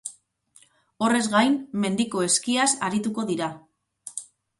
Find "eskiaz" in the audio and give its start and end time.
2.29-2.65